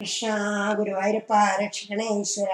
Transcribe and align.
കൃഷ്ണ 0.00 0.26
ഗുരുവായൂരപ്പ 0.78 1.32
രക്ഷിക്കണേ 1.62 2.06
ഈശ്വര. 2.20 2.52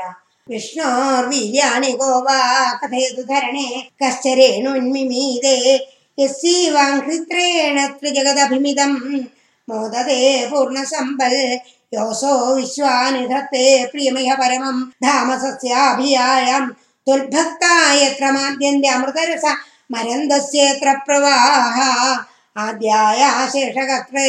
വിഷ്ണോർവീര്യാണി 0.48 1.90
ഗോവാ 2.00 2.38
കഥയതു 2.80 3.22
ധരണേ 3.22 3.68
കശ്ചരേണുന്മിമീതേ 4.02 5.54
യസ്യവാംഘ്രിത്രേണ 6.18 7.78
ത്രിജഗദഭിമിതം 7.98 8.92
മോദതേ 9.68 10.20
പൂർണസമ്പൽ 10.50 11.34
യോസോ 11.92 12.32
വിശ്വാനിധത്തെ 12.54 13.64
പ്രിയമിഹ 13.92 14.30
പരമം 14.40 14.76
ധാമസസ്യാഭിയായം. 15.04 16.64
തുൽഭക്തായത്ര 17.06 18.24
മാദ്യന്റെ 18.30 18.88
അമൃതരസ 18.88 19.46
മരന്തസ്യേത്ര 19.90 20.88
പ്രവാഹ 21.06 21.78
ആദ്യായ 22.56 23.20
ശേഷകത്രേ 23.54 24.28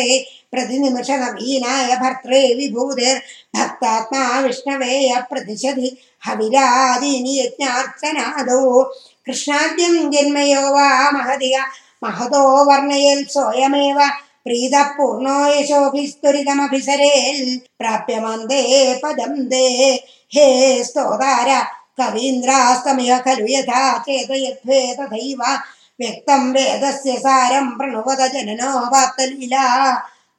प्रतिनिमिषदीनाय 0.52 1.96
भर्त्रे 2.02 2.42
विभूतिर्भक्तात्मा 2.58 4.22
विष्णवेय 4.46 5.14
प्रतिशति 5.30 5.96
हविरादीनि 6.28 7.40
यज्ञार्चनादौ 7.40 8.84
कृष्णाद्यं 9.26 9.96
जन्मयो 10.12 10.62
वा 10.74 10.88
महदिया 11.12 11.66
महतो 12.04 12.42
वर्णयेल् 12.42 12.68
वर्णयेल्सोऽयमेव 12.68 14.00
प्रीतपूर्णो 14.46 15.38
यशोभिस्तुरितमभिसरे 15.54 17.14
प्राप्य 17.80 18.20
मन्दे 18.26 18.62
पदं 19.04 19.34
दे। 19.50 19.66
हे 20.36 20.48
स्तोतार 20.84 21.50
कवीन्द्रास्तमिह 22.00 23.18
खलु 23.26 23.46
यथा 23.50 23.82
चेदयध्वे 24.06 24.82
तथैव 25.00 25.42
व्यक्तं 26.02 26.52
वेदस्य 26.54 27.18
सारं 27.20 27.70
प्रणुवदजनो 27.78 28.72
वा 28.94 29.06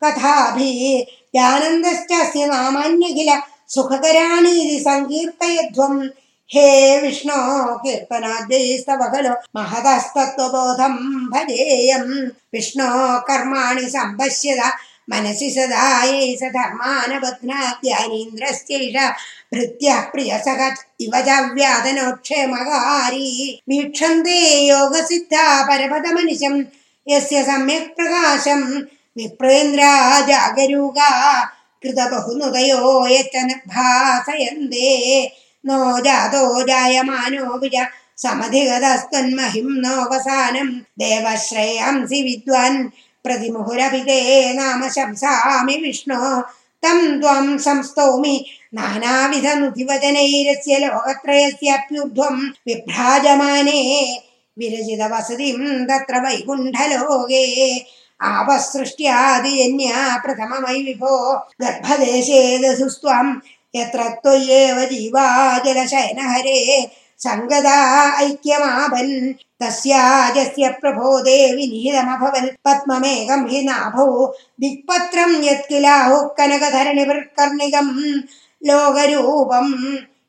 कथाभि 0.05 0.71
ज्ञानन्दश्चस्य 1.35 2.47
नामान्य 2.47 3.07
किल 3.15 3.31
सुखकराणि 3.75 4.51
इति 4.63 4.79
सङ्कीर्तयध्वं 4.85 5.95
हे 6.51 6.67
विष्णो 7.01 7.39
कीर्तनाद्यैस्तव 7.85 9.03
खलु 9.15 9.33
कीर्तनादेबोधं 9.57 10.95
भजेयं 11.33 12.07
विष्णो 12.55 12.87
कर्माणि 13.29 13.87
सम्पश्यत 13.97 14.61
मनसि 15.11 15.49
सदा 15.51 15.85
ये 16.05 16.37
स 16.41 16.43
धर्मानबध्नाद्यानीन्द्रस्यैष 16.57 18.97
भृत्यः 19.55 20.01
प्रियसख 20.13 20.61
इव 21.01 21.15
च 21.29 21.31
व्यादनोक्षेमकारी 21.55 23.29
वीक्षन्ते 23.71 24.37
योगसिद्धा 24.69 25.45
परमतमनिषं 25.69 26.55
यस्य 27.07 27.39
सम्यक् 27.51 27.95
प्रकाशम् 27.97 28.67
ജാഗരൂക 30.29 30.99
കൃതബഹുനുദയോ 31.85 33.09
യച്ച 33.09 33.37
ഭാസയന്തേ. 33.67 35.31
നോ 35.65 35.99
ജാതോ 35.99 36.65
ജായമാനോ 36.69 37.57
വിജ 37.57 37.77
സമധിഗതസ്തന്മഹിംനോവസാനം 38.19 40.87
ദേവശ്രേയംസി 40.99 42.23
വിദ്വാൻ 42.23 42.93
പ്രതിമുഹുരഭിതേ 43.25 44.53
നാമ 44.53 44.89
ശംസാമി 44.89 45.73
വിഷ്ണു. 45.73 46.45
തം 46.85 47.21
ത്വം 47.21 47.59
സംസ്തോമി 47.59 48.47
നാനാവിധനുതിവചനൈരസ്യ 48.75 50.79
ലോകത്രയസ്യാപ്യുർധ്വം 50.79 52.55
വിഭ്രാജമാനേ. 52.67 54.23
വിരചിത 54.59 55.03
വസതിം 55.03 55.85
തത്ര 55.85 56.19
വൈകുണ്ഠലോകേ. 56.19 57.87
आपसृष्ट्यादिजन्या 58.27 60.17
प्रथममयि 60.25 60.83
विभो 60.87 61.17
गर्भदेशे 61.63 62.77
सुस्त्वं 62.77 63.35
यत्र 63.77 64.09
त्वय्येव 64.23 64.79
जीवाजलशयनहरे 64.93 66.59
सङ्गदा 67.25 67.77
ऐक्यमाभन् 68.25 69.15
तस्याजस्य 69.63 70.69
प्रभो 70.81 71.19
देवि 71.29 71.67
निहितमभवन् 71.71 72.49
पद्ममेघं 72.65 73.47
हि 73.51 73.63
नाभौ 73.69 74.27
दिक्पत्रं 74.65 75.33
यत्किलाहुः 75.45 76.29
कनकधरणिवृत्कर्णिकं 76.39 77.89
लोकरूपम् 78.69 79.75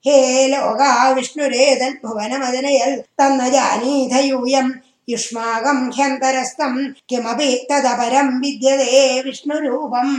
हे 0.05 0.17
लोका 0.51 0.91
विष्णुरेदन् 1.13 1.99
भुवनमजनयल् 2.05 2.99
तन्न 3.19 3.49
जानीधयूयम् 3.55 4.71
യുഷ്മാകം 5.09 5.77
ഹ്യന്തരസ്ഥം 5.95 6.73
കിമപി 7.11 7.49
തദപരം 7.69 8.27
വിദ്യതേ 8.41 8.99
വിഷ്ണുരൂപം. 9.25 10.09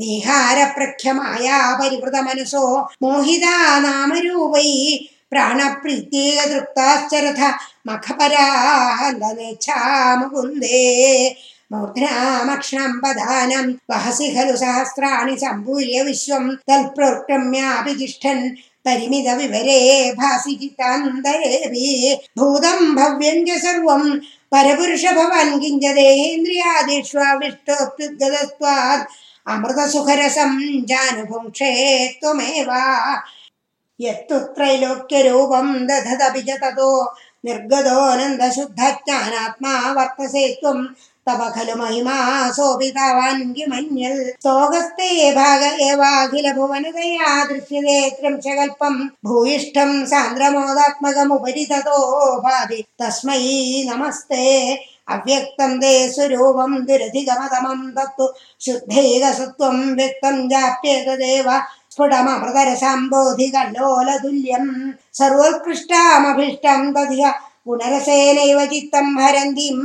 നീഹാരപ്രഖ്യമായ 0.00 1.46
പരിവൃതമനസോ 1.80 2.64
മോഹിതാ 3.02 3.54
നാമരൂപൈ 3.84 4.70
പ്രാണപ്രീത്യേക 5.32 6.38
തൃപ്താശ്ചരഥ 6.50 7.42
മഖപരാഹന്തനേച്ഛാമുകുന്ദേ 7.88 10.82
മൂർധനാമക്ഷണം 11.70 12.92
പദാനം 13.02 13.66
വഹസി 13.90 14.28
ഖലു 14.34 14.54
സഹസ്രാണി 14.56 15.36
സമ്പൂര്യ 15.36 16.02
വിശ്വം 16.02 16.58
തൽപ്രോക്രമ്യാപി 16.70 17.92
തിഷ്ഠൻ 18.00 18.40
പരിമിത 18.86 19.28
വിവരേ 19.38 19.80
ഭാസി 20.18 20.52
ചിത്താന്തരേവി 20.60 21.88
ഭൂതം 22.38 22.78
ഭവ്യം 22.94 23.38
ച 23.48 23.50
സർവം 23.62 24.04
परपुरुषभवान् 24.52 25.60
किञ्ज 25.62 25.84
देहेन्द्रियादिष्वा 25.98 27.26
अमृतसुखरसं 29.52 30.52
जानुभुङ्क्षे 30.90 31.70
त्वमेव। 32.20 32.70
यत्तु 34.06 34.36
त्रैलोक्यरूपं 34.54 35.66
दधदपि 35.88 36.42
च 36.48 36.50
ततो 36.62 36.90
निर्गतोऽनन्दशुद्धज्ञानात्मा 37.44 39.74
वर्तसे 39.96 40.44
त्वं 40.60 40.78
तव 41.28 41.40
खलु 41.54 41.74
महिमा 41.80 42.16
सोपि 42.56 42.88
तवाङ् 42.96 43.40
सोगस्तवाखिलभुवनया 44.44 47.30
दृश्य 47.50 47.80
दृश्यते 47.80 47.98
त्रिंशकल्पम् 48.20 48.98
भूयिष्ठम् 49.26 50.06
सान्द्रमोदात्मकमुपरि 50.12 51.64
ततोपाधि 51.72 52.80
तस्मै 53.00 53.42
नमस्ते 53.90 54.40
अव्यक्तं 55.14 55.72
ते 55.82 55.92
स्वरूपं 56.14 56.72
दुरधिगमतमं 56.88 57.80
तत्तु 57.96 58.26
शुद्धैकसत्वं 58.66 59.76
व्यक्तं 59.98 60.36
जाप्येतदेव 60.50 61.16
तदेव 61.16 61.48
स्फुटमभृतरसम्बोधिकल्लोलतुल्यं 61.92 64.66
दधिह 66.96 67.24
दधिरसेनैव 67.68 68.58
चित्तं 68.72 69.06
हरन्तिम् 69.22 69.82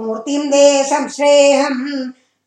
मूर्तिं 0.00 0.50
देशं 0.50 1.08
श्रेयं 1.08 1.76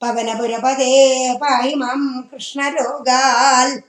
पवनपुरपदे 0.01 0.93
पाहि 1.37 1.75
मां 1.75 2.21
कृष्णरोगाल्। 2.21 3.88